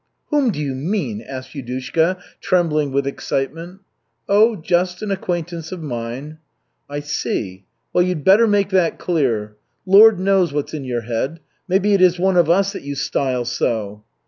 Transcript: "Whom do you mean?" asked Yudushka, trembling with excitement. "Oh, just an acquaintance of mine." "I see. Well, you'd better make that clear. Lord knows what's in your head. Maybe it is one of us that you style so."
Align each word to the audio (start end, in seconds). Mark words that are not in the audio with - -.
"Whom 0.29 0.49
do 0.49 0.59
you 0.59 0.73
mean?" 0.73 1.21
asked 1.21 1.53
Yudushka, 1.53 2.17
trembling 2.41 2.91
with 2.91 3.05
excitement. 3.05 3.81
"Oh, 4.27 4.55
just 4.55 5.03
an 5.03 5.11
acquaintance 5.11 5.71
of 5.71 5.83
mine." 5.83 6.39
"I 6.89 7.01
see. 7.01 7.65
Well, 7.93 8.03
you'd 8.03 8.23
better 8.23 8.47
make 8.47 8.71
that 8.71 8.97
clear. 8.97 9.57
Lord 9.85 10.19
knows 10.19 10.53
what's 10.53 10.73
in 10.73 10.85
your 10.85 11.01
head. 11.01 11.39
Maybe 11.67 11.93
it 11.93 12.01
is 12.01 12.17
one 12.17 12.35
of 12.35 12.49
us 12.49 12.73
that 12.73 12.81
you 12.81 12.95
style 12.95 13.45
so." 13.45 14.03